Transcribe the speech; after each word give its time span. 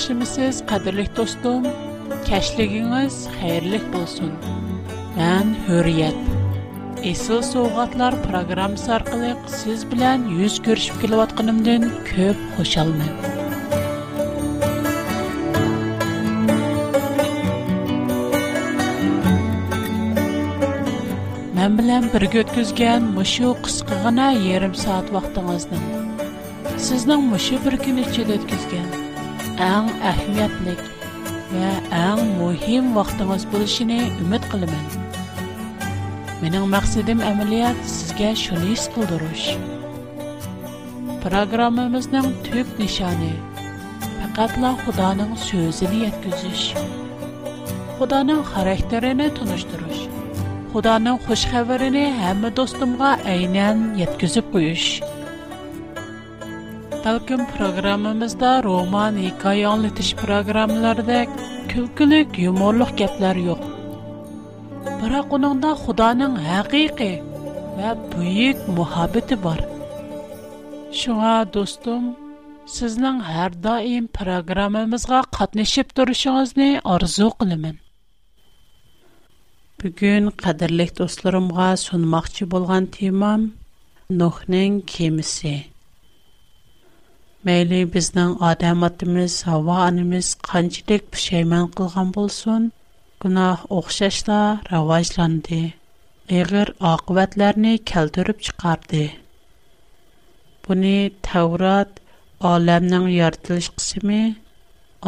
yaxshimisiz 0.00 0.56
qadrli 0.70 1.04
do'stim 1.16 1.62
kashligingiz 2.28 3.14
xayrli 3.38 3.80
bo'lsin 3.94 4.30
man 5.16 5.46
hurriyat 5.66 6.20
Esıl 7.12 7.40
Soğatlar 7.52 8.14
proqramı 8.26 8.78
arqalıq 8.96 9.40
siz 9.60 9.78
bilən 9.90 10.20
yüz 10.38 10.54
görüşüb 10.66 10.96
kelyatqanımdan 11.02 11.82
köp 12.10 12.38
xoşalmam. 12.58 13.12
Mən 21.56 21.70
bilən 21.78 22.04
bir 22.12 22.24
götküzgən 22.36 23.02
muşu 23.16 23.48
qısqığına 23.64 24.28
yarım 24.48 24.74
saat 24.84 25.06
vaxtınızdan. 25.16 25.82
Sizdən 26.86 27.22
muşu 27.32 27.56
bir 27.64 27.74
gün 27.84 27.96
içində 28.06 28.34
آن 29.62 29.88
اهمیت 30.02 30.50
نیک 30.64 30.78
و 31.52 31.94
آن 31.94 32.20
مهم 32.38 32.96
وقت 32.96 33.20
مسپولشی 33.22 33.84
نه 33.84 33.94
امید 34.24 34.42
قلم 34.42 34.68
من. 34.68 34.86
من 36.48 36.54
اون 36.54 36.68
مقصدم 36.68 37.20
عملیات 37.20 37.82
سگه 37.84 38.34
شنیس 38.34 38.88
کودروش. 38.88 39.56
پروگرام 41.22 41.88
مزندم 41.88 42.32
توپ 42.42 42.80
نشانه. 42.80 43.32
فقط 44.34 44.58
لا 44.58 44.74
خدا 44.86 45.12
نم 45.14 45.34
سوزنیت 45.36 46.26
گزش. 46.26 46.74
خدا 47.98 48.22
نم 48.22 48.42
خارهترینه 48.42 49.32
balkim 57.04 57.42
programmamizda 57.56 58.48
roman 58.64 59.14
hikoya 59.26 59.68
anglatish 59.72 60.08
programmalardek 60.22 61.28
kulkilik 61.70 62.34
yumorliq 62.42 62.90
gaplar 63.00 63.36
yo'q 63.46 63.62
biroq 65.02 65.32
uningda 65.38 65.70
xudoning 65.84 66.34
haqiqiy 66.48 67.14
va 67.78 67.94
buyuk 68.14 68.60
muhabbati 68.80 69.38
bor 69.46 69.56
shunga 71.02 71.32
do'stim 71.56 72.04
sizning 72.74 73.22
har 73.30 73.50
doim 73.68 74.10
programmamizga 74.20 75.22
qatnashib 75.38 75.96
turishingizni 76.00 76.68
orzu 76.98 77.30
qilaman 77.40 77.80
bugun 79.84 80.30
qadrli 80.44 80.88
do'stlarimga 81.02 81.70
sunmoqchi 81.88 82.50
bo'lgan 82.54 82.84
temam 83.00 83.40
nuhning 84.22 84.74
kemisi 84.94 85.56
Məyli 87.46 87.78
bizning 87.92 88.32
odam 88.48 88.82
otimiz, 88.88 89.34
havo 89.48 89.72
onamiz 89.88 90.26
qanchalik 90.48 91.02
pushaymon 91.14 91.66
qilgan 91.78 92.08
bo'lsin, 92.16 92.62
gunoh 93.24 93.58
o'xshashla 93.76 94.40
rivojlandi. 94.72 95.60
Ig'ir 96.40 96.68
oqibatlarni 96.92 97.72
keltirib 97.92 98.38
chiqardi. 98.48 99.00
Buni 100.68 100.92
Tavrat 101.30 101.90
olamning 102.52 103.06
yaratilish 103.18 103.70
qismi 103.80 104.20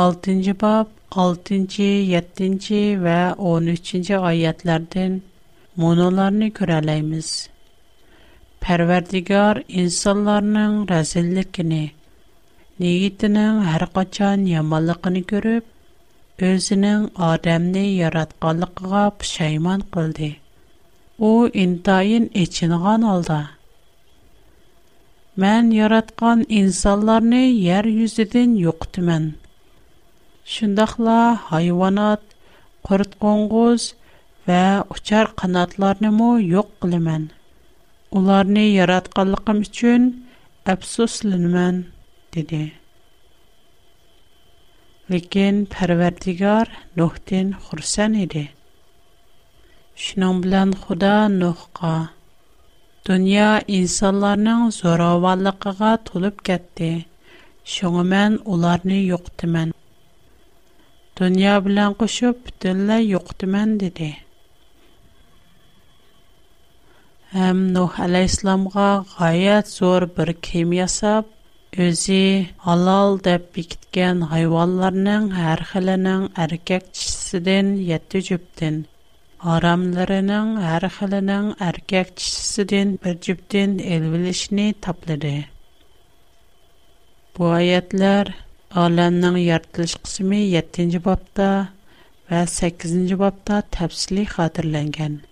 6-bob 0.08 0.86
6-7 1.28 3.06
va 3.06 3.20
13-oyatlardan 3.54 5.12
monolarni 5.84 6.48
ko'ralaymiz. 6.62 7.30
Parvardigor 8.64 9.54
insonlarning 9.84 10.72
razilligini 10.94 11.82
Нигитнең 12.82 13.58
һәр 13.64 13.82
качан 13.96 14.46
яманлыгын 14.50 15.16
күреп, 15.32 15.66
өзенең 16.48 17.02
адамны 17.26 17.82
яратканлыгыга 17.88 19.02
пошайман 19.18 19.84
кылды. 19.96 20.30
У 21.28 21.30
интайын 21.64 22.26
эченгән 22.42 23.04
алда. 23.12 23.36
Мен 25.44 25.70
яраткан 25.76 26.42
инсанларны 26.62 27.44
яр 27.66 27.90
юзедән 27.92 28.56
юктымен. 28.64 29.28
Шундакла 30.56 31.20
хайванат, 31.46 32.26
курт 32.88 33.14
коңгыз 33.26 33.86
ва 34.50 34.60
учар 34.96 35.30
канатларны 35.42 36.10
мо 36.18 36.32
юк 36.54 36.74
кылымен. 36.82 37.30
Уларны 38.10 38.66
яратканлыгым 38.74 39.66
өчен 39.70 40.12
афсусланмын 40.76 41.84
dedi. 42.36 42.60
Lakin 45.12 45.56
Pərverdigar 45.72 46.70
Nuhdən 46.96 47.50
xursan 47.66 48.14
idi. 48.24 48.44
Şunun 50.04 50.40
bilan 50.44 50.72
Xuda 50.84 51.12
Nuhqa 51.40 51.94
dünya 53.08 53.48
insanların 53.78 54.70
zoravallığına 54.80 55.92
tolub 56.08 56.38
getdi. 56.48 56.88
Şunu 57.74 58.04
mən 58.12 58.38
onları 58.54 58.98
yoxdumən. 59.12 59.74
Dünya 61.20 61.58
bilan 61.66 61.94
qoşub 62.04 62.40
bütünlə 62.48 63.00
yoxdumən 63.14 63.76
dedi. 63.84 64.10
Həm 67.36 67.58
Nuh 67.76 68.00
Əleyhisselamğa 68.08 68.88
gayet 69.18 69.68
zor 69.76 70.08
bir 70.18 70.32
kim 70.48 70.72
Өзі 71.80 72.16
алал 72.68 73.14
деп 73.24 73.44
бикткен 73.56 74.18
хайваларының 74.30 75.28
архылының 75.52 76.26
аркек 76.44 76.90
чисіден 77.00 77.70
7 77.90 78.20
джіптін, 78.26 78.76
арамларының 79.54 80.50
архылының 80.74 81.48
аркек 81.68 82.12
чисіден 82.20 82.92
1 83.12 83.24
джіптін 83.28 83.78
елвілішні 83.96 84.66
таплыды. 84.88 85.32
Бу 87.40 87.48
аятлар 87.56 88.34
аланның 88.84 89.40
яртылш 89.44 89.96
қсуми 90.02 90.44
7-джі 90.52 91.00
бапта 91.08 91.48
ва 92.28 92.44
8-джі 92.44 93.16
бапта 93.24 93.62
тапсили 93.78 94.28
хадырлэнген. 94.34 95.22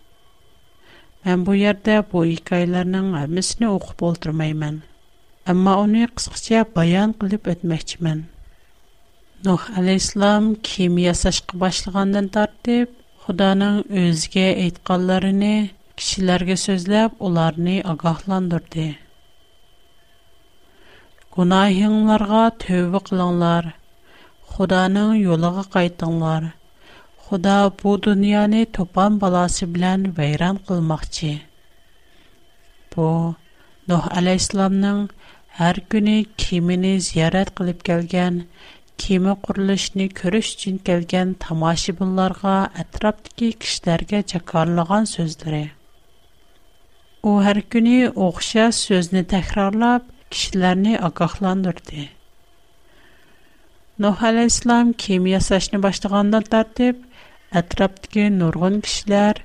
Мен 1.29 1.45
бу 1.45 1.61
ярда 1.65 2.01
бу 2.03 2.25
илкайларының 2.33 3.13
амисни 3.27 3.69
оқып 3.77 4.01
олдырмаймэн. 4.13 4.87
Amma 5.51 5.73
onu 5.85 6.01
qısqaca 6.19 6.59
bayan 6.75 7.13
qılıb 7.21 7.49
ötməkçimən. 7.53 8.19
Nuh 9.47 9.63
əleyhissalam 9.81 10.45
kim 10.69 10.99
yaşaşqa 11.03 11.59
başlığandan 11.63 12.27
tartib 12.37 12.93
Xudanın 13.25 13.81
özünə 14.03 14.45
aytqanlarını 14.67 15.51
kişilərə 16.03 16.57
sözləb 16.67 17.17
onları 17.31 17.75
ağahlandırdı. 17.95 18.87
Günahınlarga 21.39 22.45
tövbə 22.67 23.01
qılınlar. 23.11 23.65
Xudanın 24.55 25.15
yoluna 25.29 25.65
qayıtınlar. 25.75 26.43
Xuda 27.25 27.57
bu 27.83 27.91
dünyanı 28.07 28.63
topan 28.79 29.13
balası 29.27 29.67
bilən 29.75 30.01
vəyran 30.21 30.57
qılmaqçı. 30.71 31.33
Bu 32.95 33.09
Nuh 33.91 34.05
əleyhissalamın 34.21 34.99
Hər 35.59 35.79
günü 35.93 36.13
kimini 36.41 36.91
ziyarət 37.05 37.49
qılıb 37.59 37.81
gələn, 37.87 38.37
kimi 39.05 39.33
qurilishini 39.47 40.05
görüş 40.19 40.51
üçün 40.57 40.77
gələn 40.89 41.33
tamaşibinlərə, 41.45 42.53
ətrafdakı 42.85 43.49
kişilərə 43.65 44.21
çakarlığan 44.33 45.09
sözləri. 45.13 45.63
O 47.31 47.33
hər 47.47 47.61
günü 47.75 48.13
oxşar 48.27 48.71
sözünü 48.79 49.25
təkrarlab 49.35 50.07
kişiləri 50.37 50.93
ağaqlandırdı. 51.11 52.07
Nuh 54.05 54.23
əleyhissalam 54.31 54.95
kimi 55.07 55.35
yasashni 55.35 55.83
başlaganda 55.89 56.45
tərtib 56.55 57.03
ətrafdakı 57.63 58.29
nurgun 58.39 58.79
kişilər 58.87 59.43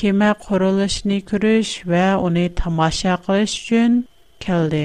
kema 0.00 0.32
qurilishini 0.48 1.20
görüş 1.34 1.76
və 1.92 2.06
onu 2.30 2.48
tamaşa 2.64 3.20
qilish 3.28 3.60
üçün 3.66 4.02
gəldi. 4.48 4.84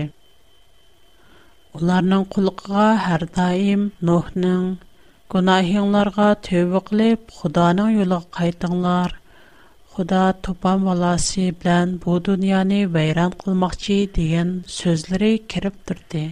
Уларның 1.76 2.22
кулыкыга 2.34 2.84
һәр 3.06 3.24
даим 3.38 3.82
Нохның 4.10 4.62
гунаһыннарка 5.34 6.28
төбеклеп, 6.48 7.32
Худаның 7.40 7.90
юлыга 7.96 8.30
кайтыңлар. 8.40 9.16
Худа 9.96 10.22
топа 10.48 10.76
валасы 10.84 11.48
белән 11.64 11.92
бу 12.06 12.16
дөньяны 12.30 12.80
вәйран 12.96 13.34
кылмагыч 13.44 13.90
дигән 14.20 14.52
сүзләре 14.78 15.32
кириб 15.56 15.76
турды. 15.92 16.24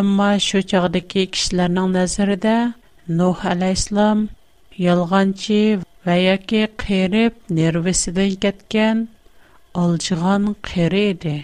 Әмма 0.00 0.28
шу 0.48 0.62
чордәк 0.74 1.08
кишләрнең 1.14 1.88
næзәредә 1.96 2.56
Нох 3.22 3.44
алейһиссалам 3.54 4.22
ялғанчы 4.90 5.62
ваяки 6.10 6.64
хырып 6.84 7.38
нервисен 7.60 8.34
геткән 8.46 9.06
алçıган 9.86 10.54
хырыды. 10.72 11.38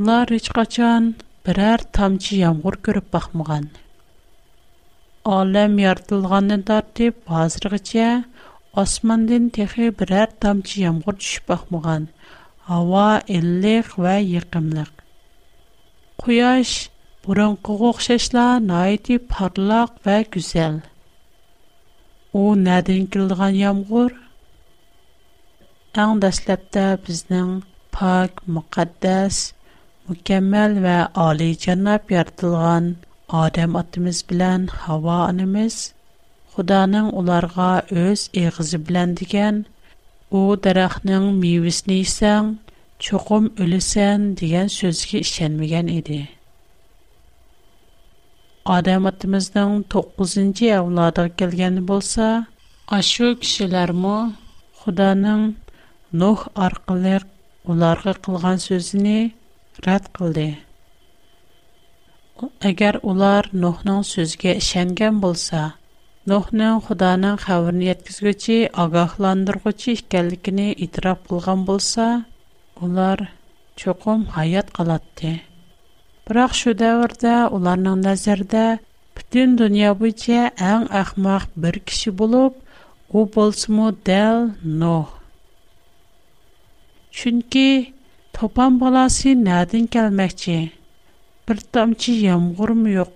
Улар 0.00 0.30
һеч 0.32 0.46
качан 0.56 1.08
берәр 1.46 1.82
тамчы 1.96 2.36
ямгыр 2.40 2.76
күреп 2.86 3.08
бакмаган. 3.14 3.64
Алем 5.38 5.74
яртылганны 5.82 6.56
тартып, 6.70 7.18
хәзергечә 7.32 8.06
османдан 8.82 9.50
техи 9.58 9.90
берәр 9.98 10.32
тамчы 10.44 10.80
ямгыр 10.88 11.18
төшеп 11.20 11.50
Ава, 11.50 12.06
Һава 12.70 13.22
иллек 13.26 13.90
ва 13.98 14.14
якымлык. 14.16 14.88
Куяш 16.16 16.72
бурын 17.26 17.56
кугык 17.56 18.00
шешла 18.00 18.60
найти 18.60 19.18
парлак 19.18 19.92
ва 20.06 20.16
гүзәл. 20.24 20.80
У 22.32 22.46
нәдән 22.64 23.10
килгән 23.12 23.60
ямгыр? 23.60 24.16
Аң 25.92 26.16
дәслепте 26.24 26.88
безнең 27.04 27.58
пак, 27.90 28.40
мөхәддәс 28.48 29.50
mükemmel 30.08 30.82
ve 30.82 31.06
Ali 31.06 31.58
Cennap 31.58 32.10
yaratılan 32.10 32.96
Adem 33.28 33.76
atımız 33.76 34.24
bilen 34.30 34.66
Hava 34.66 35.14
anımız, 35.14 35.94
Xudanın 36.54 37.10
onlara 37.10 37.82
öz 37.90 38.30
eğizi 38.34 38.88
bilen 38.88 39.16
digen, 39.16 39.64
o 40.30 40.56
darahının 40.64 41.34
miyvisini 41.34 41.94
isen, 41.94 42.58
çoxum 42.98 43.52
ölüsen 43.58 44.36
digen 44.36 44.66
sözge 44.66 45.18
işenmigen 45.18 45.86
idi. 45.86 46.28
Adem 48.64 49.06
atımızdan 49.06 49.84
9. 49.92 50.38
evladı 50.62 51.30
gelgen 51.36 51.88
bolsa, 51.88 52.46
aşu 52.88 53.38
kişiler 53.40 53.90
Xudanın 54.80 55.56
Nuh 56.12 56.46
arqılıq 56.56 57.22
onlara 57.66 58.12
kılgan 58.12 58.56
sözünü 58.56 59.30
рат 59.86 60.04
кылды. 60.14 60.48
У 62.44 62.52
агар 62.68 62.98
улар 63.10 63.48
Нохның 63.62 64.02
сөзге 64.10 64.52
ишенгән 64.60 65.16
булса, 65.24 65.62
Нохның 66.30 66.76
Худаның 66.86 67.40
хабәрен 67.44 67.80
Yetkizгәчә 67.88 68.58
агаһландыргычы 68.84 69.96
икәнлеген 69.96 70.60
итроф 70.86 71.24
кылган 71.28 71.64
булса, 71.70 72.06
улар 72.80 73.24
чокым 73.74 74.22
хаят 74.36 74.70
калатты. 74.78 75.32
Бирақ 76.28 76.54
шул 76.54 76.78
дәврдә 76.78 77.34
уларның 77.58 77.98
næзәрдә 78.04 78.64
бүтән 79.16 79.56
дөнья 79.58 79.96
буенча 79.98 80.44
әм 80.70 80.86
ахмақ 81.02 81.48
бер 81.58 81.80
кеше 81.82 82.12
булып 82.14 82.54
ул 83.10 83.26
булсымо 83.34 83.90
дәл 84.06 84.46
Нох. 84.62 85.18
Чөнки 87.10 87.92
Топан 88.42 88.74
баласы 88.82 89.32
нәдин 89.40 89.84
келмәкче? 89.94 90.54
Бір 91.50 91.60
тамчы 91.76 92.14
ямғыр 92.24 92.72
мұйок. 92.80 93.12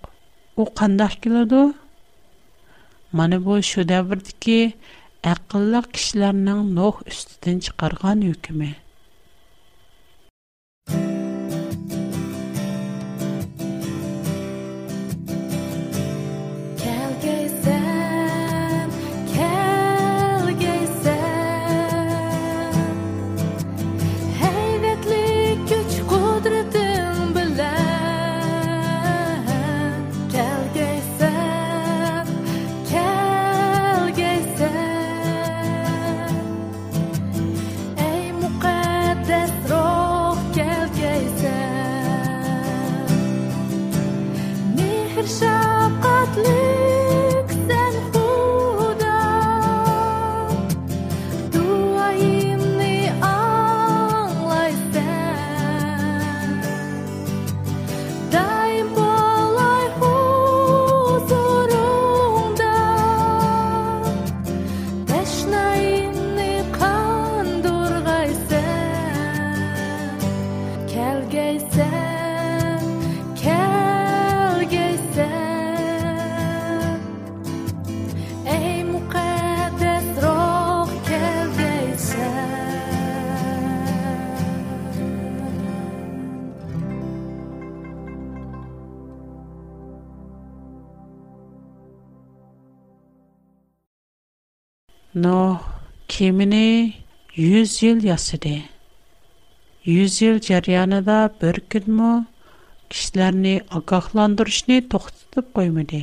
О 0.54 0.66
қандақ 0.80 1.16
келеду? 1.26 1.64
Маны 3.20 3.40
бұл 3.48 3.64
шөдәбірді 3.72 4.36
ке 4.48 4.56
әқылла 5.34 5.82
кішілерінің 5.90 6.62
нох 6.78 7.02
үстіден 7.10 7.58
чықарған 7.66 8.22
өкімі. 8.36 8.70
Но 95.24 95.38
кемене 96.12 96.66
100 97.32 97.86
ел 97.90 97.98
ясыды. 98.16 98.56
100 99.86 100.24
ел 100.28 100.38
чар 100.44 100.64
янада 100.80 101.20
бер 101.40 101.56
кідме 101.70 102.10
кişlärне 102.90 103.54
агахландырышни 103.78 104.76
тоқтып 104.92 105.46
коймыды. 105.56 106.02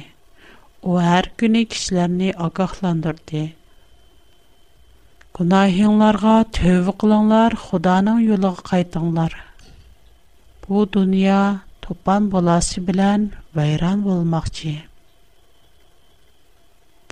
У 0.82 0.98
һәр 0.98 1.30
көне 1.38 1.62
кişлärне 1.74 2.32
агахландырды. 2.46 3.54
Кунаһенларга 5.38 6.36
төбе 6.58 6.94
кылаңнар, 7.04 7.54
Худаның 7.68 8.18
юлыга 8.26 8.66
кайтыңнар. 8.72 9.34
Бу 10.66 10.88
дөнья 10.96 11.38
топан 11.86 12.32
буласы 12.34 12.82
белән 12.90 13.30
байран 13.54 14.02
булмаҡçı. 14.10 14.74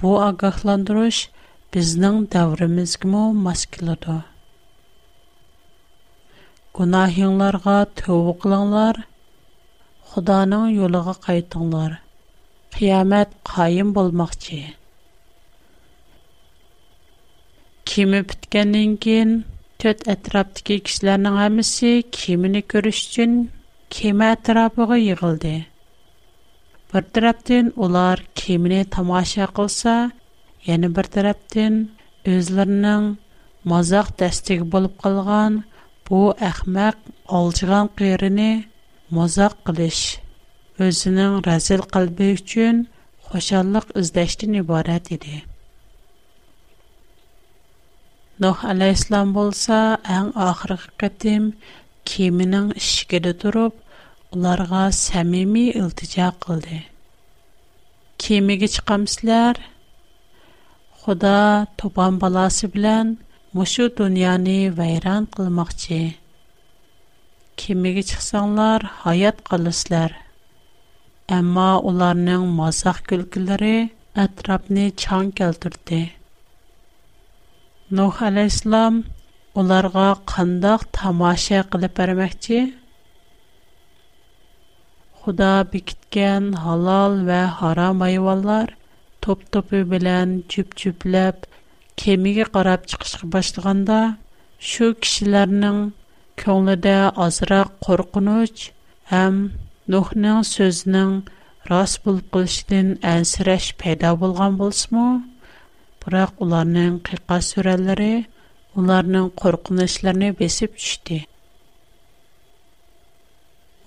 Бу 0.01 0.17
агахландырыш 0.29 1.27
Безнең 1.75 2.16
таврыбыз 2.32 2.94
гына 3.01 3.20
маскулата. 3.42 4.13
Гонаһяларга 6.80 7.75
төбеклеңнар, 8.01 9.00
Хүдәнең 10.12 10.66
юлыга 10.75 11.13
кайтыңнар. 11.28 11.96
Киямат 12.75 13.32
каим 13.51 13.94
булмакчы. 14.00 14.60
Кеме 17.94 18.22
биткәнен 18.34 19.00
кин, 19.06 19.32
төт 19.86 20.04
әтраптәге 20.16 20.80
кишләрнең 20.90 21.40
әмесе 21.46 21.94
кеменә 22.20 22.66
күрешчән, 22.75 23.38
кеме 24.00 24.34
тәрабыгы 24.50 25.00
йгылды. 25.08 25.56
Бер 26.92 27.12
тәраптән 27.20 27.72
олар 27.88 28.28
кеменә 28.44 28.88
тамаша 28.98 29.48
кылса 29.62 29.98
Яны 30.70 30.91
бер 30.94 31.08
тараптан 31.10 31.77
үзләренең 32.30 33.06
мазак 33.72 34.12
дәстиге 34.22 34.68
булып 34.74 35.00
калган 35.01 35.56
бу 36.10 36.20
әхмәк 36.50 37.00
алҗыган 37.38 37.89
кырыны 38.01 38.46
мазак 39.20 39.56
кылыш 39.70 40.01
өзінің 40.88 41.39
рәзіл 41.48 41.82
қалбы 41.96 42.27
үшін 42.36 42.84
қошаллық 43.32 43.89
үздәштін 44.03 44.60
ібарат 44.62 45.10
еді. 45.15 45.41
Нұх 48.41 48.62
әлейслам 48.65 49.34
болса, 49.34 49.82
әң 50.18 50.30
ақырғы 50.46 50.94
қытым 51.01 51.50
кемінің 52.10 52.70
ішкеді 52.77 53.34
тұрып, 53.44 53.75
оларға 54.38 54.86
сәмими 54.98 55.70
үлтіжа 55.82 56.32
қылды. 56.41 56.84
Кемігі 58.22 58.70
чықамсылар– 58.77 59.60
Худа 61.01 61.65
тупан 61.81 62.17
баласы 62.22 62.67
белән 62.74 63.08
мошу 63.60 63.86
дөньяны 64.00 64.58
вайран 64.79 65.24
кылмакчы. 65.36 65.98
Кимегә 67.62 68.03
чыксаңлар, 68.10 68.84
хаят 69.00 69.39
калыслар. 69.48 70.12
Әмма 71.38 71.72
уларның 71.91 72.43
мазак 72.60 73.00
күлкләре 73.13 73.72
атрапны 74.25 74.84
чаң 75.05 75.31
келтүрде. 75.41 76.01
Нух 78.00 78.22
алейслам 78.29 79.00
уларга 79.63 80.05
кандак 80.36 80.86
тамаша 81.00 81.63
кылып 81.74 81.96
бермекчи. 82.03 82.62
Худа 85.24 85.53
бикиткән 85.74 86.53
халал 86.62 87.20
ва 87.31 87.39
харам 87.58 88.05
айваллар– 88.12 88.75
топ-топе 89.24 89.80
белән 89.90 90.32
чүп-чүпләп 90.51 91.44
кемигә 92.04 92.48
карап 92.56 92.88
чыгыш 92.90 93.12
кыч 93.20 93.25
башлаганда 93.36 93.98
шу 94.70 94.88
кичиләрнең 95.04 95.82
көлндә 96.44 96.96
азырак 97.25 97.75
قоркыныч 97.88 98.63
һәм 99.12 99.38
нухның 99.96 100.42
сөзенң 100.54 101.13
рас 101.74 101.94
булып 102.08 102.40
чыксын 102.54 102.90
әсрәш 103.13 103.68
пайда 103.84 104.16
булган 104.24 104.58
булсымы? 104.63 105.06
Һирак 106.01 106.40
уларның 106.46 106.98
кыйка 107.10 107.38
сөрәләре 107.48 108.12
уларның 108.82 109.28
قоркынычларын 109.42 110.34
бесеп 110.40 110.74
чүште. 110.82 111.20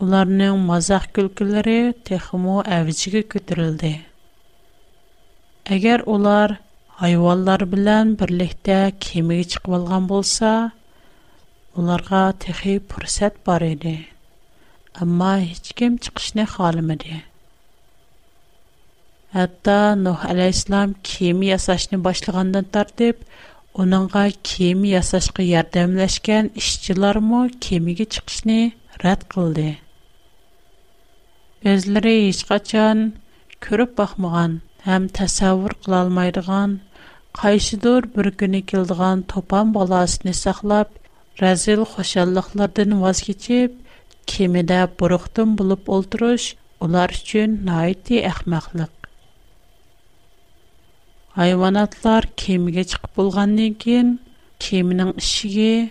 Уларның 0.05 0.63
мазак 0.69 1.11
көлкәләре 1.19 1.77
техмо 2.11 2.61
әвҗигә 2.79 3.25
көтөрөлде. 3.35 3.95
Әгәр 5.73 6.03
олар 6.13 6.53
хайваннар 6.99 7.63
белән 7.75 8.09
берлектә 8.23 8.79
кемигә 9.05 9.47
чыгып 9.55 9.69
алган 9.77 10.09
булса, 10.11 10.51
уларга 11.75 12.19
тәхеп 12.43 12.91
фәрсәт 12.95 13.39
бар 13.49 13.65
иде. 13.69 13.95
әмма 15.05 15.31
hiçкем 15.45 15.97
чыгышны 16.07 16.45
халымыды. 16.57 17.23
Хәтта 19.39 19.79
Нух 20.03 20.27
алейһиссалам 20.35 20.93
кеми 21.13 21.49
ясашының 21.49 22.03
башлагыннан 22.09 22.69
тартып, 22.77 23.25
оныңга 23.87 24.27
кеми 24.51 24.91
ясашка 24.93 25.43
ярдәмләшкән 25.53 26.53
işчىلрмы 26.61 27.47
кемигә 27.69 28.07
чыгышны 28.19 28.59
рад 29.07 29.25
кылды. 29.35 29.71
Гезләре 31.65 32.19
hiç 32.29 32.45
качан 32.53 33.07
күреп 33.61 33.97
бакмаган 34.03 34.61
әм 34.93 35.05
төсавүр 35.17 35.75
кыла 35.85 36.01
алмыйдыган 36.05 36.73
кайсыдор 37.39 38.07
бер 38.17 38.29
көне 38.43 38.61
килдегән 38.73 39.23
топан 39.31 39.71
баласын 39.77 40.33
саклап, 40.41 40.91
рәзил 41.41 41.85
хошанлыклардан 41.93 42.97
ваз 43.05 43.23
кечिप, 43.29 43.75
кемидә 44.33 44.83
бурыктын 45.01 45.57
булып 45.61 45.89
ултырыш 45.97 46.49
улар 46.87 47.13
өчен 47.17 47.57
найити 47.71 48.21
әхмәхлек. 48.31 48.93
Хайванatlar 51.35 52.29
кемигә 52.45 52.85
чык 52.93 53.09
булганнан 53.17 53.75
кин, 53.85 54.13
кеминең 54.69 55.17
ишиге 55.25 55.91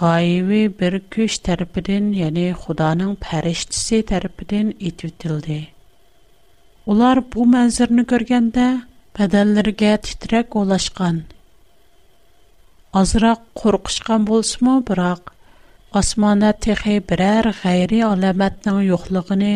гаивий 0.00 0.68
бер 0.68 0.98
көч 1.16 1.38
тарафын, 1.46 2.10
ягъни 2.26 2.50
Худаның 2.64 3.14
фәриштасы 3.28 4.02
тарафын 4.10 4.74
итеп 4.78 5.22
Олар 6.92 7.20
бу 7.32 7.44
мәнзірні 7.50 8.02
көргенді, 8.08 8.64
бәдәлірге 9.18 9.92
титрек 10.06 10.52
олашқан. 10.62 11.20
Азырақ 13.00 13.46
қорқышқан 13.60 14.26
болсымы, 14.28 14.74
бірақ, 14.90 15.30
асмана 15.96 16.50
тіхи 16.52 16.98
бірәр 17.08 17.48
ғайри 17.62 18.02
аламәтнің 18.08 18.82
юқлығыны, 18.90 19.52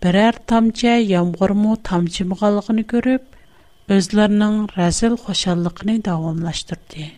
бірәр 0.00 0.38
тамча 0.48 0.94
ямғырму 1.02 1.74
тамчы 1.90 2.24
мұғалығыны 2.30 2.84
көріп, 2.94 3.26
өзлерінің 3.92 4.62
рәзіл 4.78 5.18
қошалықыны 5.26 5.98
дауымлаштырды. 6.08 7.10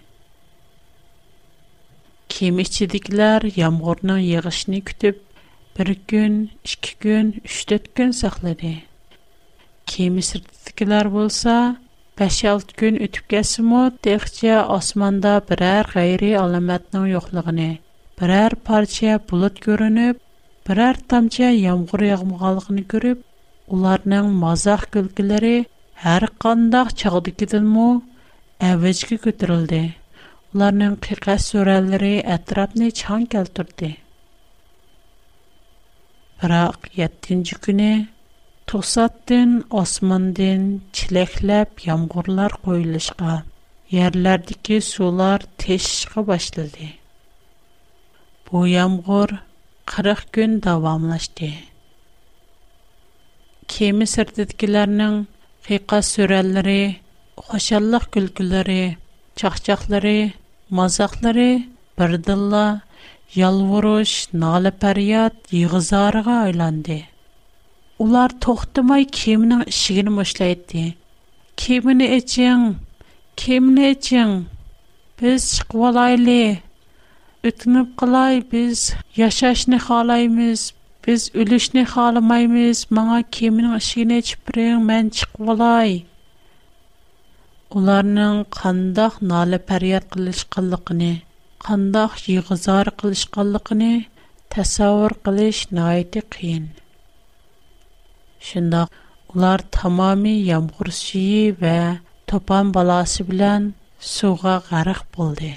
Кем 2.26 2.58
ішчедіклер 2.58 3.46
ямғырның 3.61 4.18
еғішіні 4.32 4.82
күтіп, 4.90 5.23
бір 5.78 5.94
күн, 6.11 6.42
үшкі 6.66 6.96
күн, 7.06 7.30
үштет 7.46 7.92
күн 7.94 8.11
сақлады. 8.25 8.75
Кеме 9.88 10.20
сыртдakılar 10.22 11.12
bolsa 11.12 11.76
5-6 12.18 12.76
gün 12.76 12.96
ötüp 13.02 13.28
geçsimo 13.28 13.90
texçe 14.02 14.60
osmanda 14.76 15.32
birer 15.50 15.84
gayri 15.94 16.30
alametning 16.40 17.06
yo'qligini, 17.10 17.66
birer 18.20 18.50
parça 18.68 19.18
bulut 19.32 19.60
görünüp, 19.66 20.20
birer 20.68 20.96
tamça 21.12 21.50
yağmur 21.56 22.00
yağmaganligini 22.08 22.84
görüp, 22.94 23.24
ularning 23.78 24.26
mazah 24.44 24.82
külkülleri 24.96 25.56
har 26.04 26.22
qandaq 26.46 26.88
chog'dikidanmu 27.02 27.88
avajga 28.70 29.16
ko'tarildi 29.26 29.82
ularning 30.52 30.94
qiqas 31.08 31.42
so'ralari 31.52 32.14
atrofni 32.38 32.88
chang 33.02 33.24
keltirdi 33.36 33.90
biroq 36.38 36.80
yettinchi 37.00 37.54
kuni 37.68 37.92
Тосаттен 38.71 39.50
османден 39.80 40.62
чилеклеп 40.97 41.71
ямгурлар 41.94 42.52
койлышка, 42.64 43.33
ярлардыки 44.06 44.78
сулар 44.90 45.40
тешишка 45.62 46.23
башлады. 46.33 46.88
Бу 48.47 48.62
ямгур 48.83 49.30
40 49.97 50.25
күн 50.35 50.50
давамлашты. 50.64 51.50
Кеми 53.73 54.06
сырдыдкиларның 54.14 55.21
фиқа 55.68 56.00
сүрәлләре, 56.12 56.80
хошаллык 57.49 58.09
күлкләре, 58.16 58.80
чахчахлары, 59.42 60.16
мазаклары 60.80 61.49
бердилла 62.00 62.66
ялвуруш, 63.44 64.12
нала 64.47 64.73
парият, 64.87 65.35
йыгызарга 65.62 66.38
айланды. 66.49 67.04
Улар 68.04 68.32
тохтымай 68.44 69.04
кемінің 69.16 69.61
ішігіні 69.70 70.12
мөшләйтті. 70.18 70.80
Кеміні 71.62 72.08
ічин, 72.18 72.64
кеміні 73.42 73.92
ічин, 73.94 74.32
біз 75.20 75.46
шық 75.56 75.73
валайли. 75.82 76.40
Утынып 77.50 77.94
калай, 78.02 78.42
біз 78.50 78.82
яша 79.20 79.54
ішні 79.56 79.78
халайміз, 79.87 80.66
біз 81.06 81.25
үлішні 81.44 81.87
халамайміз, 81.94 82.82
маңа 82.99 83.23
кемінің 83.38 83.78
ішігіні 83.80 84.20
ічіп 84.25 84.52
біраң, 84.52 84.84
мэн 84.90 85.08
шық 85.23 85.40
валай. 85.50 85.96
Уларның 87.78 88.44
қандах 88.58 89.16
нали 89.32 89.62
парияр 89.73 90.04
қылыш 90.12 90.44
қылықни, 90.58 91.14
қандах 91.70 92.20
жигызар 92.26 92.92
қылыш 93.00 93.25
қылықни, 93.38 93.92
тасауыр 94.52 95.20
Şunda 98.48 98.88
ular 99.34 99.60
tamami 99.70 100.30
yağmur 100.30 100.86
suyu 100.90 101.56
ve 101.62 101.78
topan 102.26 102.74
balası 102.74 103.30
bilen 103.30 103.74
suğa 104.00 104.62
garık 104.70 105.16
buldu. 105.18 105.50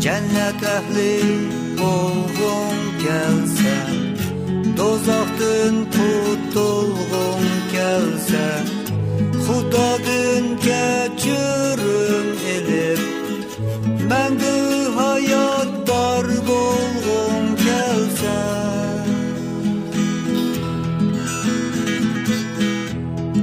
Cennet 0.00 0.62
ehli 0.76 1.14
olgun 1.84 2.78
gelse, 3.04 3.74
dozaktın 4.76 5.84
tutulgun 5.94 7.44
gelse, 7.72 8.46
Hudadın 9.46 10.56
keçürüm 10.56 12.26
elip, 12.54 13.00
mendü 14.10 14.64
hayal 14.96 15.57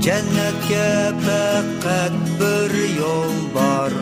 jannatga 0.05 0.89
faqat 1.25 2.13
bir 2.39 2.73
yo'l 2.99 3.37
var, 3.55 3.93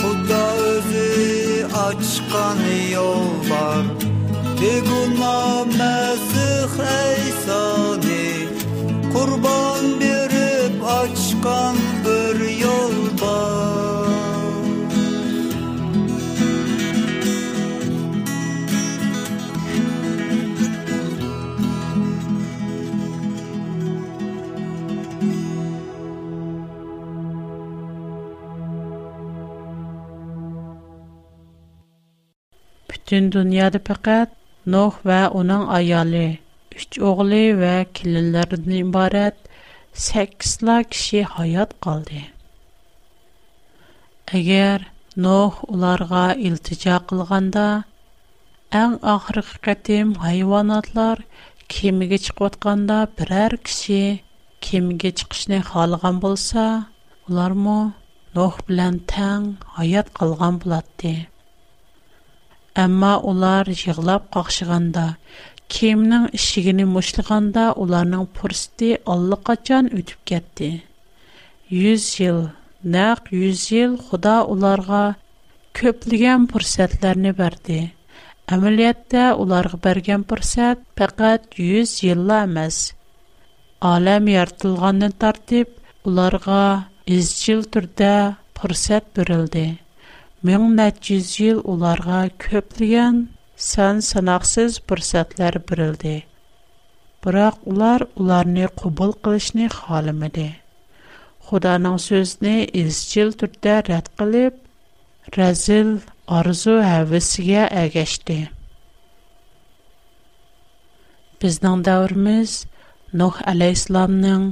xudo 0.00 0.42
o'zi 0.70 1.64
ochgan 1.86 2.60
yo'l 2.96 3.84
Bir 4.60 4.78
gün 4.88 5.10
mazih 5.20 6.72
aysa 7.06 7.41
Бүтін 33.12 33.26
дүнияды 33.32 33.76
пәкәт 33.86 34.30
Нох 34.74 34.94
вә 35.08 35.16
оның 35.38 35.64
аялы, 35.78 36.20
үч 36.76 36.96
оғылы 37.08 37.40
ва 37.58 37.72
келілерді 37.98 38.78
имбарәт 38.78 39.50
8 40.04 40.54
ла 40.68 40.76
кіші 40.94 41.20
хаят 41.34 41.74
қалды. 41.86 42.22
Әгер 44.38 44.86
Нох 45.26 45.58
оларға 45.74 46.22
илтіжа 46.50 46.96
қылғанда, 47.12 47.66
әң 48.80 48.94
ақырғы 49.16 49.60
қатым 49.68 50.14
хайванатлар 50.24 51.20
кемігі 51.74 52.20
чықватқанда 52.28 53.02
бірәр 53.18 53.58
кіші 53.68 53.98
кемігі 54.68 55.10
чықшыны 55.20 55.60
қалған 55.68 56.22
болса, 56.24 56.64
олар 57.28 57.58
мұ 57.66 57.76
Нох 58.40 58.62
білән 58.72 59.02
тәң 59.14 59.50
хаят 59.76 60.08
қалған 60.20 60.62
болады 60.64 61.14
Амма 62.80 63.16
улар 63.22 63.68
жиглап 63.68 64.30
қақшығанда, 64.32 65.02
кемнің 65.68 66.22
ішігіні 66.38 66.86
мұшылғанда 66.92 67.64
уларның 67.82 68.22
пұрсты 68.38 68.94
аллы 69.12 69.36
қачан 69.48 69.90
өтіп 69.92 70.22
кетті. 70.30 70.70
Юз 71.68 72.06
жыл, 72.16 72.46
нәқ 72.96 73.28
юз 73.36 73.66
жыл 73.68 73.98
құда 74.08 74.38
уларға 74.54 75.02
көпліген 75.76 76.48
пұрсәтлеріні 76.54 77.34
бәрді. 77.42 77.78
Әмілетті 78.52 79.26
уларғы 79.44 79.82
бәрген 79.84 80.24
пұрсәт 80.32 80.80
пәкәт 80.98 81.60
юз 81.60 81.98
жылла 82.00 82.40
әмәз. 82.46 82.80
Алам 83.84 84.32
яртылғанын 84.32 85.12
тартып, 85.20 85.76
уларға 86.08 86.60
үз 87.04 87.34
жыл 87.44 87.66
түрді 87.68 88.12
пұрсәт 88.56 89.12
Мейон 90.46 90.72
матчы 90.74 91.14
ел 91.40 91.60
уларга 91.72 92.16
көплегән 92.44 93.18
сан 93.64 94.00
сынаксез 94.04 94.78
фırsәтләр 94.86 95.58
бириلد. 95.68 96.06
Бирақ 97.26 97.60
улар 97.72 98.04
уларны 98.24 98.66
ҡубул 98.80 99.12
ҡылышны 99.28 99.68
холымыды. 99.76 100.46
Худаның 101.50 101.94
сөҙне 102.06 102.56
эч 102.82 102.98
ил 103.22 103.30
торта 103.42 103.76
рад 103.90 104.10
ҡылып, 104.22 104.58
разил 105.38 105.94
арзу 106.40 106.76
һәвәсигә 106.90 107.68
әгәштә. 107.84 108.40
Безнең 111.44 111.86
дә 111.90 111.96
урмиз, 112.08 112.56
нох 113.22 113.38
алейсламның 113.54 114.50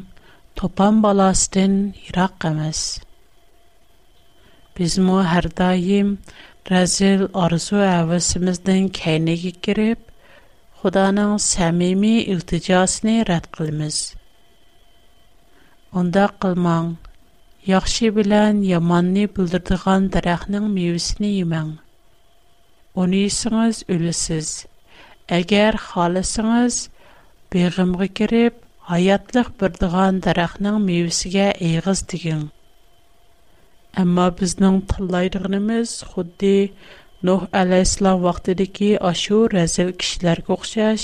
топан 0.63 1.03
баластын 1.09 1.81
ирак 2.07 2.39
кемез. 2.47 2.87
Биз 4.79 4.95
мо 5.07 5.15
һәрдаим 5.29 6.11
Рәзил 6.73 7.23
арзу 7.45 7.79
әвәсimizдән 7.85 8.85
көнеге 8.99 9.51
киреп, 9.67 10.03
Худаның 10.83 11.33
сәмими 11.47 12.13
иlticасын 12.35 13.11
не 13.11 13.17
рад 13.31 13.49
Онда 16.01 16.25
кылмаң. 16.45 16.93
Яхши 17.71 18.11
белән 18.19 18.61
яманны 18.67 19.25
белдертгән 19.39 20.07
дарахның 20.17 20.69
мәвисен 20.77 21.27
йемәң. 21.31 21.69
Униссез 23.05 23.81
өлсез. 23.97 24.53
Әгәр 25.41 25.75
халысыңыз, 25.89 26.79
берәмгә 27.57 28.07
киреп, 28.21 28.55
аятлык 28.99 29.53
бер 29.65 29.71
дарахның 29.83 30.81
мәвисегә 30.87 31.51
эйгыз 31.59 32.05
дигән 32.15 32.49
Әмма 34.01 34.25
безнең 34.39 34.75
тыңлайдыгымыз 34.91 35.93
худди 36.13 36.53
Нух 37.29 37.47
алейхиссалам 37.61 38.21
вакытыдагы 38.25 38.91
ашу 39.09 39.39
разил 39.55 39.91
кишләргә 40.03 40.55
охшаш. 40.55 41.03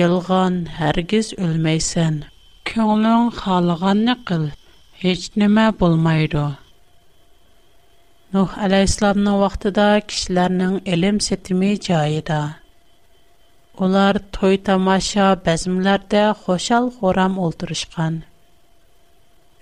Ялган 0.00 0.58
һәргиз 0.76 1.30
үлмәйсән. 1.46 2.18
Көңлең 2.72 3.24
халыганны 3.40 4.14
кыл. 4.30 4.44
Һеч 5.00 5.24
нәмә 5.42 5.64
булмайды. 5.80 6.44
Нух 8.36 8.54
алейхиссаламның 8.68 9.40
вакытында 9.42 9.88
кишләрнең 10.12 10.78
илм 10.94 11.18
сетими 11.28 11.72
җайыда. 11.88 12.40
Улар 13.82 14.20
той 14.36 14.60
тамаша 14.68 15.32
бәзмләрдә 15.48 16.28
хошал 16.44 16.92
хорам 17.00 17.40
ултырышкан. 17.48 18.22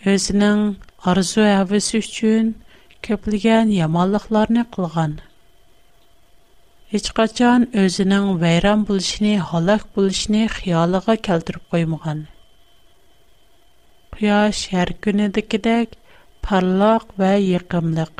Өзінің 0.05 0.67
arzu 1.07 1.43
həvəsi 1.45 1.99
üçün 1.99 2.51
köplügən 3.07 3.71
yamanlıqlarını 3.77 4.63
qılğan. 4.75 5.15
Heç 6.93 7.09
qaçan 7.19 7.65
özünün 7.85 8.27
vəyran 8.43 8.85
buluşunu, 8.89 9.33
halak 9.51 9.85
buluşunu 9.97 10.43
xiyalığa 10.57 11.17
kəltirib 11.29 11.65
qoymğan. 11.75 12.21
Quyaş 14.15 14.61
hər 14.75 14.93
günüdəkidək 15.07 15.97
parlaq 16.47 17.09
və 17.19 17.33
yıqımlıq. 17.51 18.13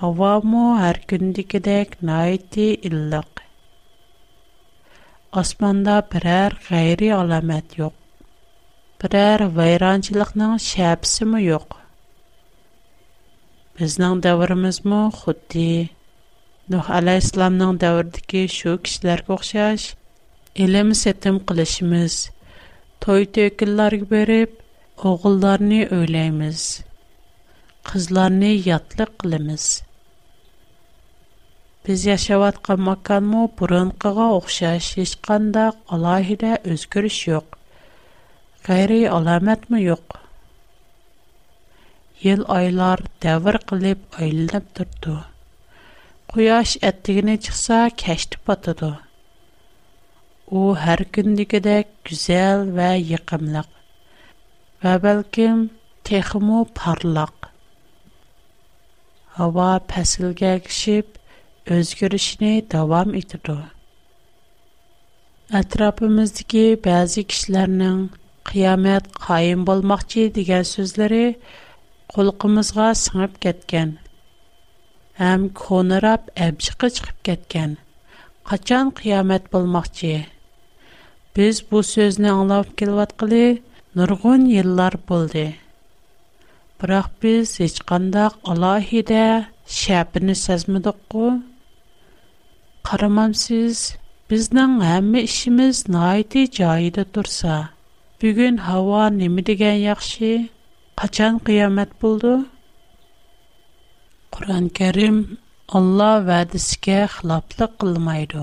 Hava 0.00 0.32
mu 0.50 0.64
hər 0.80 1.00
gündəkidək 1.12 1.96
naiti 2.04 2.66
illıq. 2.90 3.40
Osmanda 5.40 6.00
birər 6.12 6.58
qeyri 6.68 7.08
alamət 7.20 7.78
yox. 7.80 7.96
Birər 9.00 9.46
vəyrançılıqның 9.56 10.58
şəbsimi 10.68 11.42
yox.'' 11.46 11.80
Біздан 13.78 14.20
давырымыз 14.22 14.84
му 14.88 15.10
худди. 15.10 15.90
Дух 16.70 16.86
ала 16.96 17.18
исламдан 17.18 17.74
давырдыки 17.82 18.46
шу 18.46 18.78
кишлар 18.78 19.22
ку 19.26 19.34
қшаш. 19.42 19.96
Елемі 20.54 20.94
сетим 20.94 21.40
Той-той 23.02 23.50
килар 23.50 23.90
гибериб, 23.92 24.50
оғылдарни 24.96 25.88
ойлаймыз. 25.90 26.84
Кызларни 27.82 28.54
ятлы 28.62 29.06
кылымыз. 29.18 29.82
Біз 31.84 32.06
яшават 32.06 32.62
қамакан 32.64 33.24
му 33.26 33.50
бұрын 33.58 33.90
қаға 33.98 34.26
оқшаш, 34.38 34.94
ешканда 35.04 35.74
қалахиде 35.90 36.62
өзгіріш 36.64 37.18
йоқ. 37.28 37.44
Гайри 38.66 39.04
аламэт 39.04 39.68
му 39.70 39.76
йоқ. 39.76 40.04
Йыл 42.24 42.46
айлар 42.48 43.02
davr 43.24 43.56
qilib 43.70 44.00
aylanib 44.24 44.64
turdi 44.78 45.12
quyosh 46.32 46.72
attigini 46.88 47.36
chiqsa 47.46 47.76
kashti 48.02 48.40
botadi 48.48 48.88
u 50.62 50.64
har 50.80 51.02
kundagidek 51.16 51.94
go'zal 52.10 52.66
va 52.80 52.88
yiqimliq 53.12 53.70
va 54.84 54.92
balkim 55.06 55.62
texmu 56.10 56.58
porloq 56.82 57.48
havo 59.38 59.70
faslga 59.94 60.52
kishib 60.68 61.16
o'zgarishini 61.78 62.52
davom 62.78 63.16
etadi 63.24 63.56
atrofimizdagi 65.64 66.66
ba'zi 66.88 67.26
kishilarning 67.32 68.04
qiyomat 68.52 69.10
qoyim 69.28 69.66
bo'lmoqchi 69.72 70.28
degan 70.40 70.68
so'zlari 70.76 71.24
Қолғымызға 72.14 72.84
сыңып 72.98 73.32
кеткен, 73.42 73.88
Әм 75.28 75.44
кунырап 75.60 76.28
әбшіғы 76.44 76.90
чығып 76.96 77.24
кеткен, 77.28 77.72
Қачан 78.50 78.92
қиямэт 79.00 79.48
болмақ 79.54 79.88
чи? 79.98 80.12
Біз 81.34 81.58
бұл 81.72 81.82
сөзні 81.88 82.30
аңлавып 82.30 82.70
келват 82.82 83.16
қили, 83.22 83.40
Нұрғын 83.98 84.46
еллар 84.60 84.94
болди. 85.10 85.46
Бірақ 86.78 87.10
біз 87.22 87.56
ічқанда 87.66 88.28
Қалахиде 88.46 89.18
Шябіні 89.80 90.38
сәзмідукку, 90.38 91.32
Қарамамсиз, 92.86 93.88
Біздан 94.30 94.78
әмі 94.92 95.26
ішіміз 95.26 95.88
наиди-чаиды 95.90 97.08
турса, 97.14 97.62
Бүгін 98.22 98.62
хава 98.70 99.08
немидиген 99.18 99.82
яхши, 99.82 100.36
qachon 101.00 101.34
qiyomat 101.46 101.90
bo'ldi 102.02 102.32
qur'oni 104.34 104.68
karim 104.78 105.16
olloh 105.78 106.14
va'disiga 106.30 106.98
xiloflik 107.14 107.72
qilmaydi 107.82 108.42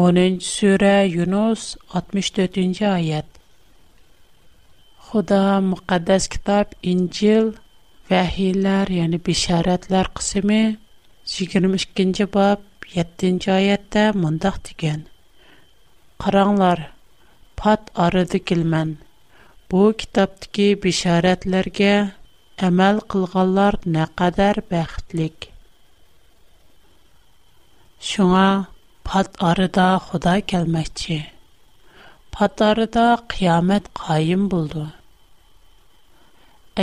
10 0.00 0.38
sura 0.54 0.94
yunus 1.18 1.62
64 2.00 2.82
oyat 2.98 3.28
xudo 5.08 5.40
muqaddas 5.70 6.24
kitob 6.34 6.66
injil 6.94 7.46
vahiylar 8.10 8.86
ya'ni 9.00 9.18
bisharatlar 9.30 10.06
qismi 10.20 10.60
22 11.36 12.26
bob 12.38 12.58
7 12.98 13.32
oyatda 13.58 14.04
mundoq 14.24 14.56
degan 14.70 15.00
qaranglar 16.24 16.78
pat 17.62 17.82
orada 18.06 18.38
kelman 18.50 18.90
Бу 19.70 19.80
китаптагы 20.02 20.64
бишаратларгә 20.84 21.90
әмәл 22.68 22.96
кылганлар 23.14 23.76
нәкъадәр 23.96 24.56
бәхетлек. 24.72 25.46
Шуңа 28.08 28.46
пат 29.10 29.38
арыда 29.50 29.84
Худа 30.08 30.32
келмәкче. 30.52 31.18
Пат 32.38 32.58
арыда 32.70 33.04
қиямет 33.34 33.86
қайым 34.00 34.48
булды. 34.54 34.82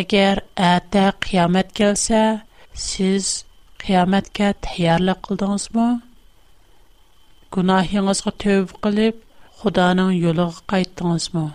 Әгәр 0.04 0.42
әтә 0.72 1.04
қиямет 1.28 1.76
келсә, 1.82 2.24
сез 2.86 3.28
қияметкә 3.84 4.54
тәйярлык 4.68 5.26
кылдыңызмы? 5.28 5.92
Гунаһыңызга 7.58 8.36
төв 8.46 8.76
кылып, 8.88 9.24
Худаның 9.60 10.16
юлыга 10.24 10.64
кайттыңызмы? 10.76 11.50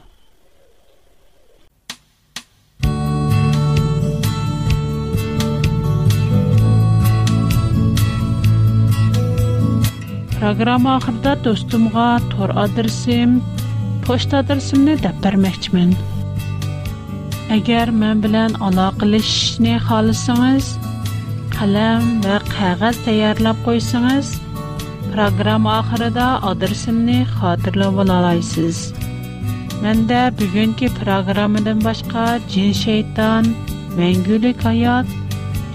Программа 10.42 10.96
ахырда 10.96 11.37
достумга 11.37 12.18
тор 12.33 12.50
адресим, 12.59 13.40
почта 14.05 14.40
adresimni 14.40 14.96
деп 14.98 15.14
bermoqchiman. 15.22 15.92
Agar 17.57 17.92
мен 17.92 18.20
билан 18.24 18.50
aloqalashishni 18.68 19.76
xohlasangiz, 19.87 20.64
qalam 21.55 22.02
ва 22.26 22.40
qog'oz 22.50 22.96
tayyorlab 23.07 23.55
qo'ysangiz, 23.68 24.33
программа 25.12 25.76
oxirida 25.81 26.28
adresimni 26.50 27.20
xotirlab 27.38 28.02
olasiz. 28.18 28.83
Menda 29.87 30.22
bugungi 30.40 30.88
программадан 30.98 31.78
boshqa 31.87 32.26
jin 32.50 32.74
shayton, 32.83 33.44
mangulik 34.00 34.59
hayot, 34.66 35.07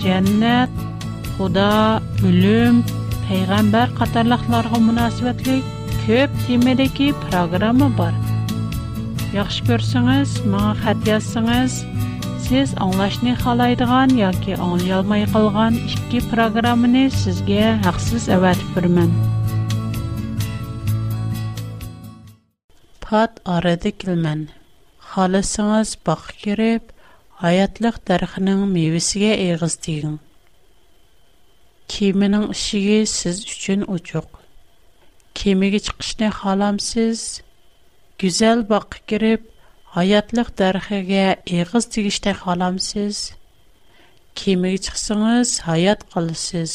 жаннат, 0.03 0.71
xudo, 1.38 1.71
o'lim 2.27 2.75
payg'ambar 3.27 3.89
qatorliqlarga 3.97 4.77
münasibətli 4.83 5.55
köp 6.05 6.35
temadagi 6.45 7.07
programma 7.25 7.87
bor. 7.97 8.13
Yaxshi 9.35 9.65
ko'rsangiz, 9.67 10.35
manga 10.53 10.71
xat 10.83 11.07
yozsangiz, 11.11 11.73
siz 12.45 12.71
anglashni 12.85 13.33
xohlaydigan 13.41 14.13
yoki 14.21 14.55
anglay 14.67 15.25
qolgan 15.35 15.75
ikki 15.91 16.21
programmani 16.31 17.03
sizga 17.21 17.73
haqsiz 17.87 18.29
avatib 18.37 18.69
beraman. 18.77 19.11
Pat 23.07 23.41
arada 23.57 23.91
kilmən. 24.03 24.47
Xalasanız 25.11 25.97
bax 26.07 26.25
girib, 26.45 26.95
hayatlıq 27.43 27.99
dərxinin 28.09 28.63
meyvəsiga 28.77 29.33
eğiz 29.43 29.75
deyin. 29.87 30.15
Kemining 31.91 32.47
ishigi 32.54 33.00
siz 33.10 33.39
uchun 33.50 33.82
ochiq. 33.95 34.28
Kemiga 35.38 35.80
chiqishni 35.88 36.30
xohlamsiz? 36.39 37.19
Go'zal 38.23 38.60
boqqa 38.71 39.00
kirib, 39.10 39.41
hayotlıq 39.95 40.50
darxiga 40.62 41.23
eg'iz 41.60 41.86
tegishni 41.95 42.34
xohlamsiz? 42.41 43.15
Kemiga 44.39 44.80
chiqsangiz, 44.88 45.50
hayot 45.67 46.02
qilasiz. 46.12 46.73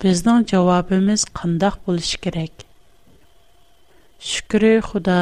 Bizning 0.00 0.42
javobimiz 0.52 1.22
qandoq 1.40 1.76
bo'lishi 1.86 2.18
kerak? 2.24 2.54
Shukri 4.30 4.74
xuda, 4.88 5.20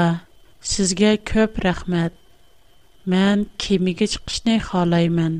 sizga 0.72 1.12
ko'p 1.32 1.52
rahmat. 1.68 2.12
Мен 3.10 3.38
кемеге 3.60 4.06
чыгышны 4.12 4.60
халайман. 4.68 5.34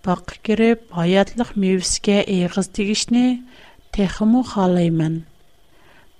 Бақы 0.00 0.32
керіп, 0.48 0.86
аятлық 0.96 1.48
мебиске 1.60 2.22
эйхыз 2.24 2.70
дигишни, 2.72 3.44
Техиму 3.92 4.40
халаймэн. 4.48 5.26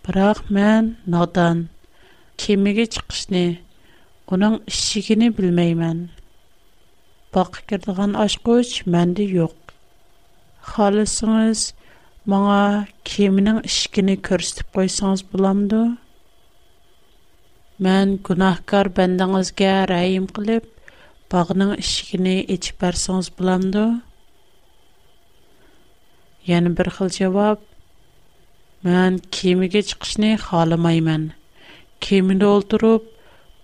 Бірақ 0.05 0.45
мэн 0.53 0.99
надан, 1.09 1.71
кемиге 2.37 2.85
чыгшни, 2.93 3.65
Онын 4.29 4.61
ішигини 4.69 5.31
білмаймэн. 5.33 6.11
Бақы 7.33 7.65
кердіган 7.71 8.19
ашкуч 8.21 8.85
мэнди 8.85 9.25
йоқ. 9.33 9.57
Халысыңыз 10.75 11.71
маңа 12.29 12.85
кемінің 13.09 13.63
ішигини 13.65 14.19
көрсіп 14.21 14.77
қойсаңыз 14.77 15.25
бұламды. 15.33 15.87
Мэн 17.81 18.19
гунахкар 18.29 18.93
бэндан 18.93 19.39
ызге 19.41 19.73
раим 19.89 20.29
қылып, 20.37 20.69
bağının 21.33 21.73
ishigini 21.85 22.35
ichib 22.55 22.77
bersangiz 22.83 23.29
bo'lamdi 23.39 23.83
yana 26.53 26.71
bir 26.79 26.89
xil 26.97 27.09
javob 27.21 27.59
man 28.89 29.13
kemaga 29.37 29.83
chiqishni 29.91 30.31
xohlamayman 30.47 31.23
kemada 32.07 32.47
o'ltirib 32.55 33.03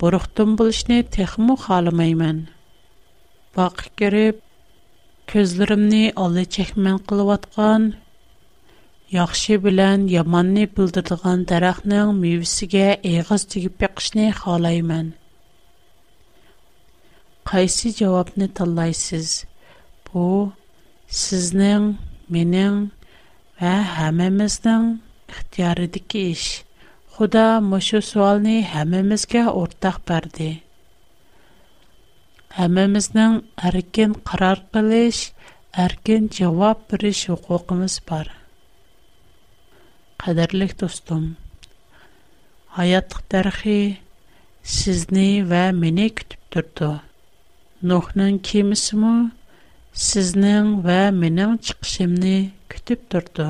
bo'riqdin 0.03 0.51
bo'lishni 0.61 0.99
texmu 1.17 1.55
xohlamayman 1.65 2.39
boqib 3.57 3.91
kirib 4.01 4.37
ko'zlarimni 5.33 6.03
ola 6.27 6.45
chakman 6.57 6.99
qilayotgan 7.09 7.83
yaxshi 9.19 9.53
bilan 9.67 9.99
yomonni 10.17 10.65
bildiradigan 10.77 11.39
daraxtning 11.53 12.09
mevasiga 12.25 12.87
eg'iz 13.15 13.43
tegib 13.55 13.75
yiqishni 13.87 14.27
xohlayman 14.43 15.07
қайсы 17.47 17.91
жауапны 17.95 18.49
таллайсыз? 18.59 19.45
Бұ, 20.09 20.49
сізнің, 21.07 21.93
менің 22.35 22.79
ә, 23.63 23.75
әмеміздің 24.09 24.89
ұқтиярыды 25.31 26.03
еш. 26.19 26.25
іш. 26.33 26.87
Құда 27.17 27.47
мұшу 27.65 28.03
суалны 28.05 28.59
әмемізге 28.77 29.47
ортақ 29.49 30.03
бәрді. 30.09 30.49
Әмеміздің 32.61 33.39
әркен 33.69 34.19
қарар 34.29 34.61
қылыш, 34.75 35.23
әркен 35.73 36.27
жауап 36.33 36.83
біріш 36.91 37.23
ұқуқымыз 37.37 38.01
бар. 38.11 38.35
Қадірлік 40.21 40.75
достым, 40.83 41.37
аяттық 42.77 43.23
тәрхи 43.33 43.81
сізні 44.67 45.31
вә 45.49 45.71
мені 45.77 46.11
күтіп 46.11 46.43
тұрды. 46.53 46.97
Нохнын 47.85 48.39
кемісімі 48.41 49.29
сізнің 49.93 50.69
ва 50.85 51.11
менің 51.13 51.59
чықшымны 51.61 52.31
күтіп 52.73 53.03
тұрды. 53.13 53.49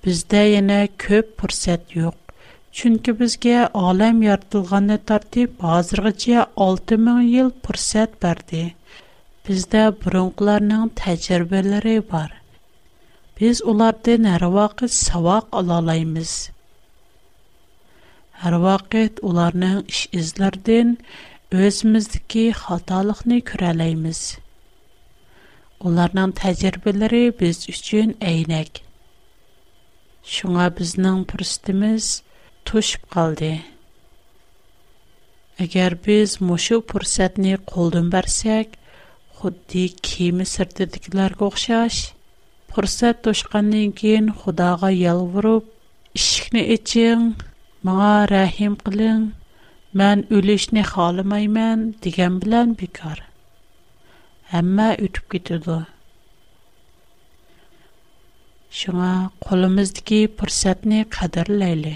Бізді 0.00 0.40
ене 0.62 0.78
көп 1.04 1.34
пұрсет 1.42 1.92
йоқ. 1.92 2.16
Чүнкі 2.72 3.14
бізге 3.20 3.66
алам 3.76 4.22
яртылғаны 4.24 4.96
тартып, 5.08 5.60
азырғыче 5.60 6.46
6000 6.56 7.20
ел 7.36 7.52
пұрсет 7.66 8.16
бәрді. 8.24 8.62
Бізді 9.46 9.84
бұрынғыларның 10.00 10.88
тәжірбелері 11.02 11.98
бар. 12.08 12.32
Біз 13.36 13.60
оларды 13.60 14.16
нәр 14.24 14.48
вақыт 14.56 14.88
савақ 14.96 15.52
алалаймыз. 15.52 16.34
Әр 18.48 18.56
вақыт 18.64 19.20
оларның 19.22 19.82
іш 19.92 20.06
ізлерден 20.16 20.96
Өзіміздікке 21.54 22.42
қалталықны 22.58 23.36
күрәлейміз. 23.48 24.20
Оларнан 25.86 26.32
тәзірбелері 26.34 27.20
біз 27.38 27.60
үшін 27.72 28.16
әйінәк. 28.30 28.80
Шуңа 30.26 30.64
бізнің 30.80 31.20
пұрстымыз 31.30 32.08
тұшып 32.70 33.06
қалды. 33.14 33.52
Әгер 35.62 35.94
біз 36.08 36.34
мұшу 36.42 36.80
пұрсәтіне 36.90 37.60
қолдым 37.70 38.10
бәрсек, 38.16 38.74
Құдды 39.38 39.86
кемі 40.02 40.48
сұртты 40.50 40.88
дегілер 40.96 41.38
қоқшаш, 41.38 42.00
пұрсәт 42.74 43.22
тұшқанның 43.28 43.94
кейін 44.00 44.32
Құдаға 44.42 44.90
ел 44.98 45.22
ұрып, 45.30 45.70
ұшықны 46.16 46.66
үйтің 46.74 47.28
мұға 47.86 48.14
рәхем 48.34 48.74
қ 48.82 48.98
Мән 49.96 50.22
үлешне 50.36 50.82
халымай 50.86 51.44
мән 51.56 51.82
деген 52.04 52.34
білән 52.42 52.72
бекар. 52.80 53.20
Әмма 54.58 54.90
үтіп 55.06 55.30
кетеді. 55.34 55.76
Шыңа 58.80 59.12
қолымыздығы 59.46 60.18
пұрсәтіне 60.40 60.98
қадырлайлы. 61.16 61.94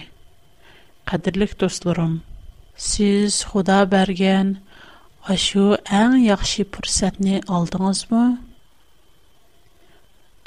Қадырлық 1.13 1.53
достларым, 1.65 2.15
сіз 2.87 3.43
худа 3.51 3.83
бәрген 3.93 4.55
ашу 5.37 5.67
әң 6.01 6.17
яқшы 6.23 6.65
пұрсәтіне 6.79 7.43
алдыңыз 7.59 8.03
мұ? 8.15 8.25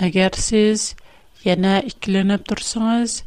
Әгер 0.10 0.34
сіз 0.48 0.88
ена 1.46 1.78
ікіленіп 1.92 2.50
тұрсыңыз, 2.50 3.20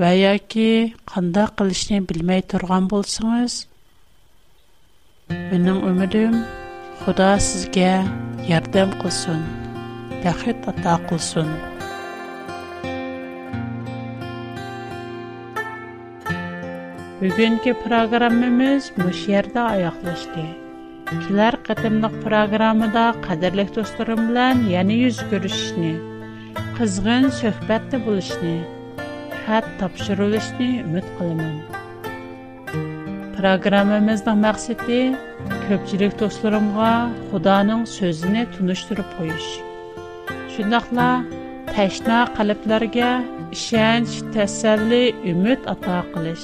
вәяке 0.00 0.68
қанда 1.14 1.48
қылышны 1.56 2.04
білмей 2.04 2.44
тұрған 2.50 2.88
болсыңыз, 2.92 3.60
Mening 5.30 5.76
ümidim 5.90 6.32
Xudo 7.02 7.26
sizga 7.48 7.90
yordam 8.50 8.90
qilsin, 9.02 9.42
baxit 10.24 10.64
ato 10.72 10.94
qilsin. 11.10 11.48
Bugungi 17.20 17.72
programmamiz 17.84 18.90
bu 19.00 19.08
yerda 19.32 19.62
oyoqlashdi. 19.74 20.46
Kelar 21.26 21.60
qatimliq 21.68 22.14
programmada 22.26 23.06
qadrli 23.28 23.66
do'stlarim 23.76 24.22
bilan 24.30 24.64
yana 24.76 24.98
yuz 25.04 25.22
ko'rishishni, 25.32 25.92
qizg'in 26.80 27.30
suhbatda 27.42 28.02
bo'lishni, 28.08 28.56
xat 29.44 29.66
topshirishni 29.82 30.70
umid 30.86 31.06
qilaman. 31.18 31.56
Proqramımızda 33.40 34.32
məqsədi 34.46 35.00
köpçülük 35.68 36.12
dostlarımğa 36.20 36.94
Xudanın 37.28 37.80
sözünü 37.98 38.42
tunuşdurub 38.52 39.08
qoyuş. 39.16 39.46
Şundaqla 40.54 41.10
təşna 41.72 42.18
qalblərə 42.36 43.10
işənç, 43.56 44.10
təsəlli, 44.34 45.00
ümid 45.32 45.60
ata 45.74 45.98
qılış. 46.12 46.42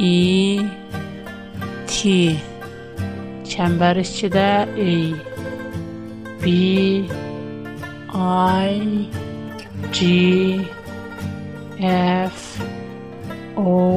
E 0.00 0.58
T 1.87 2.32
Çember 3.48 3.96
içinde 3.96 4.68
E 4.76 5.10
B 6.44 6.46
I 8.60 8.78
G 9.92 10.04
F 11.78 12.32
O 13.60 13.96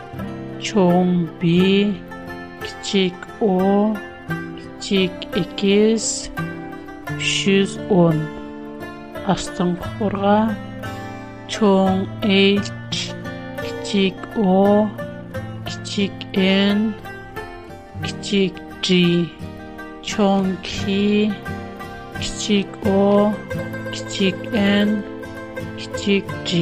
чоң 0.67 1.09
Б, 1.41 1.51
кичик 2.63 3.23
О, 3.45 3.53
кичик 4.79 5.25
Экес, 5.41 6.07
310. 7.17 8.21
Астын 9.33 9.71
құрға, 9.85 10.35
чоң 11.53 12.03
H, 12.35 12.69
кичик 13.63 14.21
О, 14.45 14.57
кичик 15.69 16.27
Н, 16.43 16.85
кичик 18.05 18.61
G, 18.89 18.99
чоң 20.11 20.53
К, 20.61 20.95
кичик 22.21 22.79
О, 22.95 23.31
кичик 23.89 24.45
Н, 24.63 24.95
кичик 25.81 26.29
G. 26.51 26.61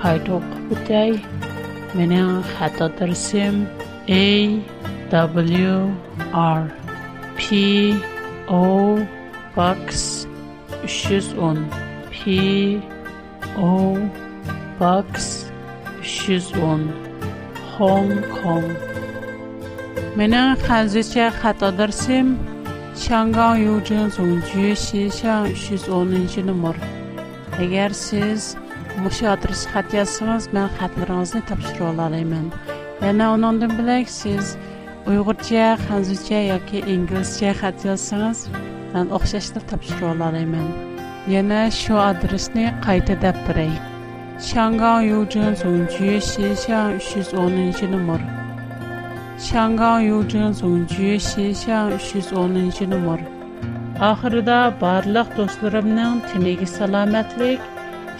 Қайдоқ 0.00 0.46
бұтай. 0.70 1.18
Менің 1.98 2.44
khatadar 2.54 3.10
sim 3.18 3.66
A 4.08 5.26
W 5.26 5.90
R 6.32 6.68
P 7.36 7.92
Box 9.56 10.26
310 10.84 11.66
P 12.12 12.80
Box 14.78 15.46
310 16.00 16.88
Hong 17.74 18.14
Kong 18.40 18.70
Менің 20.16 20.54
khazesha 20.62 21.32
khatadar 21.42 21.90
sim 21.92 22.38
Shanghai 22.94 23.58
Yu 23.58 23.80
Zhen 23.86 24.10
Zongjie 24.14 24.76
xiang 24.78 25.54
shi 25.58 25.74
zonin 25.76 26.26
Muşa 28.98 29.30
adres 29.34 29.60
yəni, 29.64 29.72
xət 29.72 29.92
yazsanız, 29.96 30.46
mən 30.52 30.64
xətlərinizi 30.76 31.40
tapşıra 31.48 31.84
olarım. 31.90 32.50
Yəni 33.04 33.24
onundan 33.34 33.70
bilək 33.78 34.08
siz 34.10 34.48
Uyğurca, 35.08 35.76
Xanzuca 35.86 36.40
yoki 36.50 36.80
İngiliscə 36.94 37.52
xət 37.60 37.84
yazsanız, 37.86 38.40
mən 38.94 39.12
oxşaşda 39.14 39.60
tapşıra 39.70 40.10
olarım. 40.12 40.56
Yəni 41.30 41.60
şu 41.78 41.96
adresni 42.10 42.66
qayta 42.86 43.14
dəb 43.22 43.38
birək. 43.46 43.74
Şanqan 44.50 45.02
Yucun 45.10 45.54
Songju 45.62 46.04
Xishan 46.32 46.94
310 46.98 47.92
numar. 47.94 48.22
Şanqan 49.50 50.00
Yucun 50.00 50.52
Songju 50.52 51.04
Xishan 51.16 51.92
310 51.92 52.90
numar. 52.96 53.20
Ахырда 54.10 54.60
барлык 54.80 55.28
достарымның 55.36 56.24
тинеге 56.32 56.66
саламатлык 56.76 57.60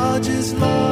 ojiz 0.00 0.48
love 0.60 0.87